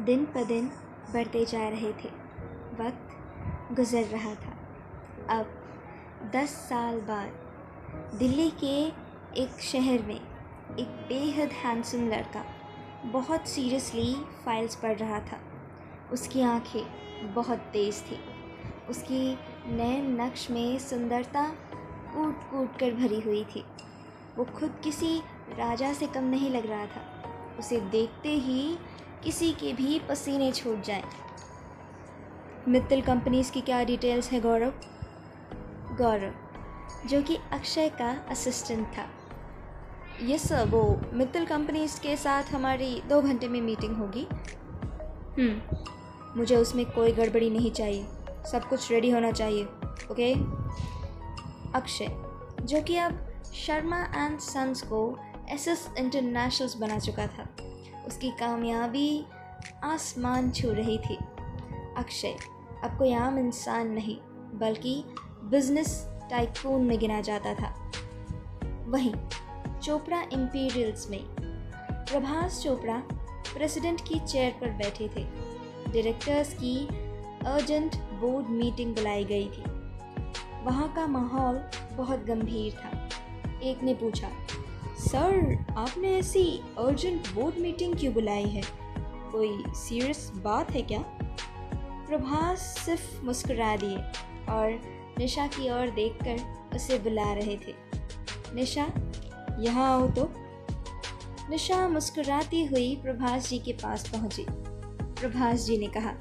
[0.00, 0.66] दिन ब दिन
[1.14, 2.08] बढ़ते जा रहे थे।
[2.80, 4.52] वक्त गुज़र रहा था।
[5.38, 5.46] अब
[6.34, 7.28] दस साल बाद
[8.18, 8.86] दिल्ली के
[9.42, 10.20] एक शहर में
[10.78, 12.44] एक बेहद हैंडसम लड़का
[13.04, 15.40] बहुत सीरियसली फाइल्स पढ़ रहा था।
[16.12, 18.20] उसकी आँखें बहुत तेज़ थी।
[18.88, 21.44] उसकी नए नक्श में सुंदरता
[22.14, 23.64] कूट कूट कर भरी हुई थी।
[24.36, 25.18] वो खुद किसी
[25.58, 27.22] राजा से कम नहीं लग रहा था।
[27.58, 28.78] उसे देखते ही
[29.24, 31.02] किसी के भी पसीने छूट जाएँ।
[32.68, 34.72] मित्तल कंपनीज़ की क्या डिटेल्स है गौरव?
[35.96, 36.34] गौरव
[37.08, 39.06] जो कि अक्षय का असिस्टेंट था।
[40.22, 44.26] यस सर वो मित्तल कंपनीज़ के साथ हमारी दो घंटे में मीटिंग होगी।
[45.38, 45.76] हम्म,
[46.36, 48.06] मुझे उसमें कोई गड़बड़ी नहीं चाहिए।
[48.52, 49.64] सब कुछ रेडी होना चाहिए
[50.10, 50.34] ओके?
[51.74, 52.06] अक्षय
[52.62, 53.18] जो कि अब
[53.54, 55.18] शर्मा एंड सन्स को
[55.50, 57.48] एस एस इंटरनेशनल्स बना चुका था।
[58.10, 59.26] उसकी कामयाबी
[59.84, 61.16] आसमान छू रही थी।
[61.96, 62.36] अक्षय,
[62.84, 64.16] अब कोई आम इंसान नहीं,
[64.58, 65.04] बल्कि
[65.44, 67.92] बिज़नेस टाइकून में गिना जाता था।
[68.86, 69.14] वहीं,
[69.82, 71.24] चोपड़ा इम्पीरियल्स में,
[71.82, 73.02] प्रभास चोपड़ा
[73.54, 75.24] प्रेसिडेंट की चेयर पर बैठे थे।
[75.92, 76.86] डायरेक्टर्स की
[77.46, 79.62] अर्जेंट बोर्ड मीटिंग बुलाई गई थी।
[80.64, 83.08] वहाँ का माहौल बहुत गंभीर था।
[83.62, 84.28] एक ने पूछा
[85.00, 88.62] सर आपने ऐसी अर्जेंट बोर्ड मीटिंग क्यों बुलाई है?
[89.32, 90.98] कोई सीरियस बात है क्या?
[92.08, 93.96] प्रभास सिर्फ़ मुस्कुरा दिए
[94.52, 94.80] और
[95.18, 96.36] निशा की ओर देखकर
[96.76, 97.74] उसे बुला रहे थे।
[98.54, 98.86] निशा,
[99.60, 100.30] यहाँ आओ तो।
[101.50, 104.46] निशा मुस्कुराती हुई प्रभास जी के पास पहुँची।
[105.20, 106.14] प्रभास जी ने कहा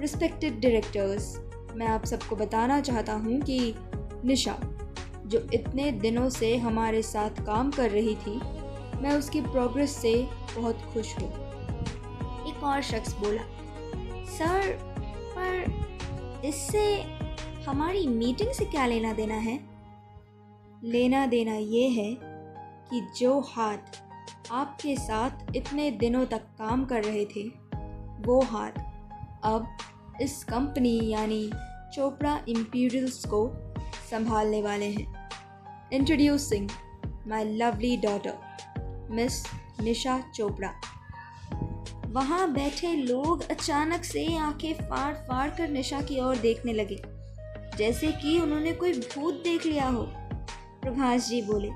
[0.00, 1.36] रिस्पेक्टेड डायरेक्टर्स
[1.74, 3.74] मैं आप सबको बताना चाहता हूँ कि
[4.24, 4.69] निशा
[5.30, 8.40] जो इतने दिनों से हमारे साथ काम कर रही थी,
[9.02, 11.28] मैं उसकी प्रोग्रेस से बहुत खुश हूँ।
[12.48, 13.42] एक और शख्स बोला,
[14.24, 14.72] सर,
[15.36, 17.02] पर इससे
[17.64, 19.58] हमारी मीटिंग से क्या लेना देना है?
[20.84, 22.14] लेना देना ये है
[22.90, 24.02] कि जो हाथ
[24.52, 27.48] आपके साथ इतने दिनों तक काम कर रहे थे,
[28.26, 28.72] वो हाथ
[29.44, 29.66] अब
[30.20, 31.50] इस कंपनी यानी
[31.94, 33.52] चोपड़ा इम्पीरियल्स को
[34.10, 35.19] संभालने वाले हैं।
[35.92, 36.68] Introducing
[37.28, 39.44] my lovely daughter miss
[39.82, 40.70] Nisha Chopra
[42.06, 47.02] वहाँ बैठे लोग अचानक से आँखें फाड़ फाड़ कर निशा की ओर देखने लगे,
[47.76, 50.02] जैसे कि उन्होंने कोई भूत देख लिया हो।
[50.82, 51.68] प्रभास जी बोले,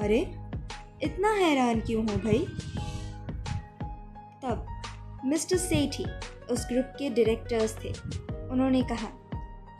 [0.00, 0.20] अरे,
[1.02, 2.38] इतना हैरान क्यों हो भाई?
[4.42, 4.82] तब
[5.24, 6.04] मिस्टर सेठी
[6.50, 7.92] उस ग्रुप के डायरेक्टर्स थे।
[8.48, 9.08] उन्होंने कहा,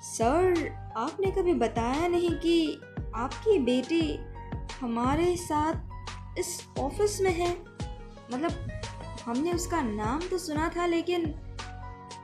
[0.03, 2.81] सर, आपने कभी बताया नहीं कि
[3.17, 4.19] आपकी बेटी
[4.81, 7.51] हमारे साथ इस ऑफ़िस में है।
[8.33, 8.53] मतलब
[9.25, 11.35] हमने उसका नाम तो सुना था, लेकिन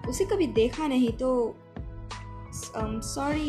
[0.09, 1.31] उसे कभी देखा नहीं तो
[2.55, 3.49] sorry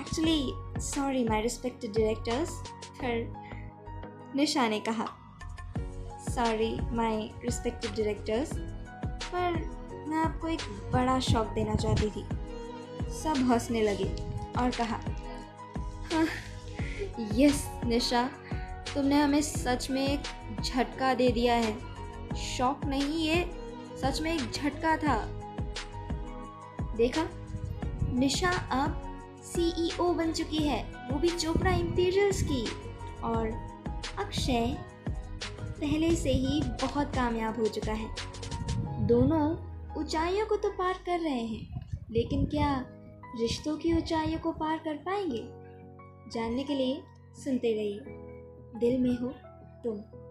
[0.00, 2.50] actually sorry my respected directors
[3.00, 3.32] फिर
[4.36, 5.06] निशा ने कहा
[6.28, 8.52] सॉरी माय रिस्पेक्टेड डायरेक्टर्स
[9.32, 9.56] पर
[10.08, 10.60] मैं आपको एक
[10.92, 12.24] बड़ा शौक देना चाहती थी।
[13.14, 14.08] सब हंसने लगे
[14.60, 15.00] और कहा
[17.34, 18.30] यस निशा।
[18.94, 20.20] तुमने हमें सच में एक
[20.62, 21.78] झटका दे दिया है।
[22.36, 23.50] शौक नहीं, ये
[24.02, 25.26] सच में एक झटका था।
[26.96, 27.26] देखा?
[28.12, 29.06] निशा अब
[29.42, 32.66] सीईओ बन चुकी है। वो भी चोपड़ा इंटीरियर्स की।
[33.24, 33.50] और
[34.18, 34.78] अक्षय
[35.62, 38.08] पहले से ही बहुत कामयाब हो चुका है।
[39.06, 39.56] दोनों
[39.96, 42.84] ऊंचाइयों को तो पार कर रहे हैं। लेकिन क्या
[43.40, 45.59] रिश्तों की ऊंचाइयों को पार कर पाएँगे?
[46.32, 47.02] जानने के लिए
[47.44, 48.00] सुनते रहिए।
[48.80, 49.28] दिल में हो
[49.84, 50.29] तुम।